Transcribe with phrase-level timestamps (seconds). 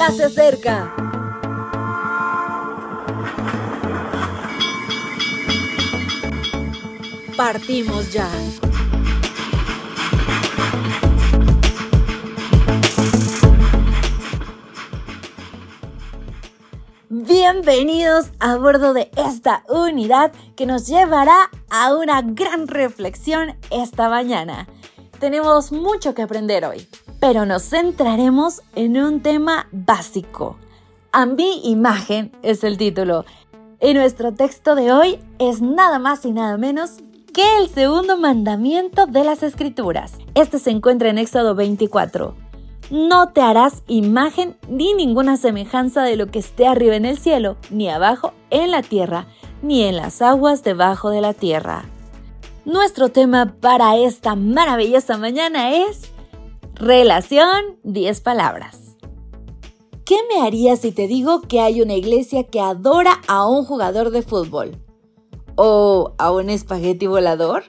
[0.00, 0.94] ya se acerca.
[7.36, 8.26] Partimos ya.
[17.10, 24.66] Bienvenidos a bordo de esta unidad que nos llevará a una gran reflexión esta mañana.
[25.18, 26.88] Tenemos mucho que aprender hoy,
[27.20, 30.56] pero nos centraremos en un tema básico.
[31.12, 33.24] A mi imagen es el título.
[33.80, 36.98] Y nuestro texto de hoy es nada más y nada menos
[37.32, 40.14] que el segundo mandamiento de las Escrituras.
[40.34, 42.34] Este se encuentra en Éxodo 24.
[42.90, 47.56] No te harás imagen ni ninguna semejanza de lo que esté arriba en el cielo,
[47.70, 49.26] ni abajo en la tierra,
[49.62, 51.84] ni en las aguas debajo de la tierra.
[52.64, 56.09] Nuestro tema para esta maravillosa mañana es
[56.80, 58.96] Relación 10 palabras.
[60.06, 64.10] ¿Qué me harías si te digo que hay una iglesia que adora a un jugador
[64.10, 64.82] de fútbol?
[65.56, 67.64] ¿O a un espagueti volador?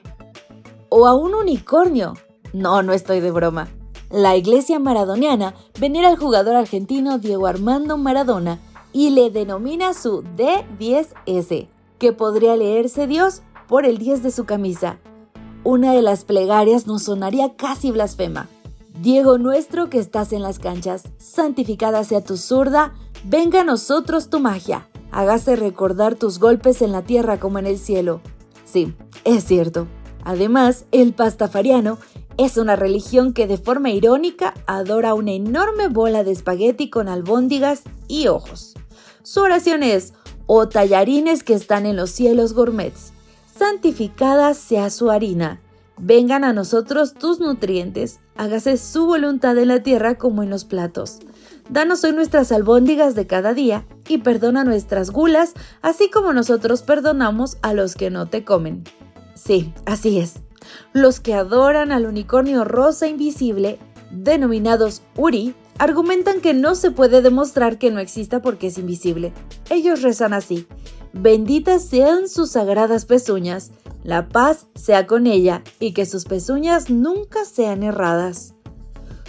[0.88, 2.14] ¿O a un unicornio?
[2.54, 3.68] No, no estoy de broma.
[4.10, 8.60] La iglesia maradoniana venera al jugador argentino Diego Armando Maradona
[8.94, 15.00] y le denomina su D10S, que podría leerse Dios por el 10 de su camisa.
[15.64, 18.48] Una de las plegarias nos sonaría casi blasfema.
[19.00, 24.38] Diego nuestro que estás en las canchas, santificada sea tu zurda, venga a nosotros tu
[24.38, 28.20] magia, hágase recordar tus golpes en la tierra como en el cielo.
[28.64, 29.86] Sí, es cierto.
[30.24, 31.98] Además, el pastafariano
[32.36, 37.82] es una religión que de forma irónica adora una enorme bola de espagueti con albóndigas
[38.08, 38.74] y ojos.
[39.22, 40.12] Su oración es,
[40.46, 43.12] oh tallarines que están en los cielos gourmets,
[43.56, 45.60] santificada sea su harina,
[46.04, 51.20] vengan a nosotros tus nutrientes, hágase su voluntad en la tierra como en los platos.
[51.70, 57.56] Danos hoy nuestras albóndigas de cada día y perdona nuestras gulas, así como nosotros perdonamos
[57.62, 58.82] a los que no te comen.
[59.34, 60.34] Sí, así es.
[60.92, 63.78] Los que adoran al unicornio rosa invisible,
[64.10, 69.32] denominados Uri, argumentan que no se puede demostrar que no exista porque es invisible.
[69.70, 70.66] Ellos rezan así.
[71.12, 73.70] Benditas sean sus sagradas pezuñas,
[74.04, 78.54] la paz sea con ella y que sus pezuñas nunca sean erradas.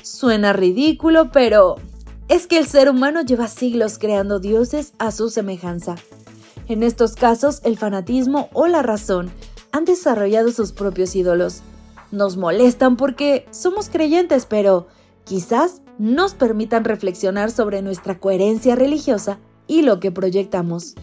[0.01, 1.75] Suena ridículo, pero
[2.27, 5.95] es que el ser humano lleva siglos creando dioses a su semejanza.
[6.67, 9.31] En estos casos, el fanatismo o la razón
[9.71, 11.61] han desarrollado sus propios ídolos.
[12.11, 14.87] Nos molestan porque somos creyentes, pero
[15.25, 20.95] quizás nos permitan reflexionar sobre nuestra coherencia religiosa y lo que proyectamos.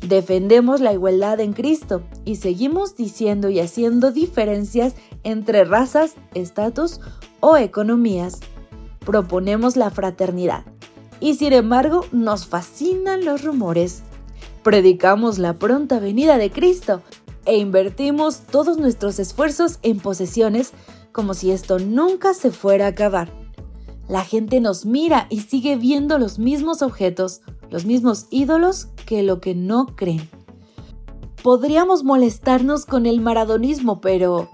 [0.00, 4.94] Defendemos la igualdad en Cristo y seguimos diciendo y haciendo diferencias
[5.24, 7.00] entre razas, estatus
[7.40, 8.40] o economías.
[9.04, 10.64] Proponemos la fraternidad
[11.20, 14.02] y sin embargo nos fascinan los rumores.
[14.62, 17.02] Predicamos la pronta venida de Cristo
[17.44, 20.72] e invertimos todos nuestros esfuerzos en posesiones
[21.12, 23.32] como si esto nunca se fuera a acabar.
[24.08, 29.40] La gente nos mira y sigue viendo los mismos objetos, los mismos ídolos que lo
[29.40, 30.28] que no creen.
[31.42, 34.48] Podríamos molestarnos con el maradonismo, pero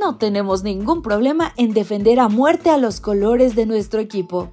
[0.00, 4.50] no tenemos ningún problema en defender a muerte a los colores de nuestro equipo.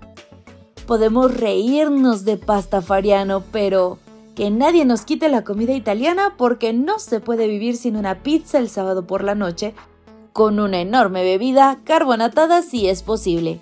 [0.86, 4.00] Podemos reírnos de pastafariano, pero
[4.36, 8.58] que nadie nos quite la comida italiana porque no se puede vivir sin una pizza
[8.60, 9.74] el sábado por la noche,
[10.34, 13.62] con una enorme bebida carbonatada si es posible.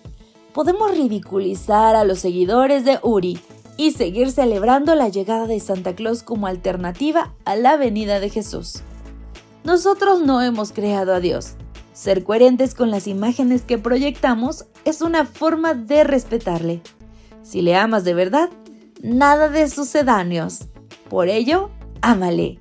[0.54, 3.40] Podemos ridiculizar a los seguidores de Uri
[3.78, 8.82] y seguir celebrando la llegada de Santa Claus como alternativa a la venida de Jesús.
[9.64, 11.56] Nosotros no hemos creado a Dios.
[11.94, 16.82] Ser coherentes con las imágenes que proyectamos es una forma de respetarle.
[17.42, 18.50] Si le amas de verdad,
[19.02, 20.66] nada de sucedáneos.
[21.10, 21.70] Por ello,
[22.02, 22.60] ámale.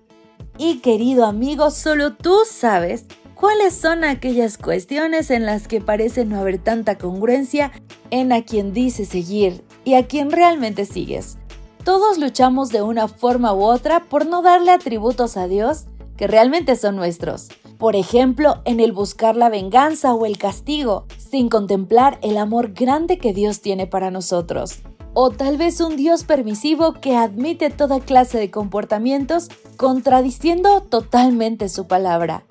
[0.56, 6.38] Y querido amigo, solo tú sabes cuáles son aquellas cuestiones en las que parece no
[6.38, 7.72] haber tanta congruencia
[8.10, 11.38] en a quien dice seguir y a quien realmente sigues.
[11.84, 15.84] Todos luchamos de una forma u otra por no darle atributos a Dios
[16.16, 17.48] que realmente son nuestros.
[17.78, 23.18] Por ejemplo, en el buscar la venganza o el castigo, sin contemplar el amor grande
[23.18, 24.80] que Dios tiene para nosotros
[25.14, 31.86] o tal vez un Dios permisivo que admite toda clase de comportamientos contradiciendo totalmente su
[31.86, 32.44] palabra.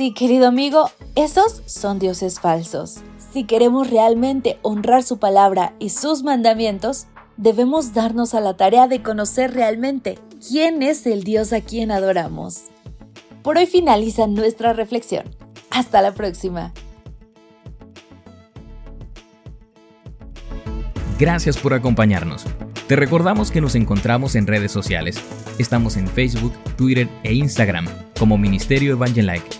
[0.00, 3.00] Sí, querido amigo, esos son dioses falsos.
[3.34, 7.06] Si queremos realmente honrar su palabra y sus mandamientos,
[7.36, 10.18] debemos darnos a la tarea de conocer realmente
[10.48, 12.62] quién es el Dios a quien adoramos.
[13.42, 15.36] Por hoy finaliza nuestra reflexión.
[15.68, 16.72] Hasta la próxima.
[21.18, 22.46] Gracias por acompañarnos.
[22.86, 25.22] Te recordamos que nos encontramos en redes sociales.
[25.58, 27.86] Estamos en Facebook, Twitter e Instagram
[28.18, 29.59] como Ministerio Evangelike.